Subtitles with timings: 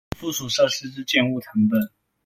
[0.17, 1.91] 附屬設施之建物謄本